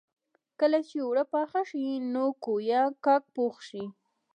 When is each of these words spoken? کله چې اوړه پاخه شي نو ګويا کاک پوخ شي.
کله 0.59 0.79
چې 0.89 0.97
اوړه 1.03 1.23
پاخه 1.33 1.61
شي 1.69 1.85
نو 2.13 2.23
ګويا 2.45 2.83
کاک 3.05 3.23
پوخ 3.35 3.55
شي. 3.67 3.83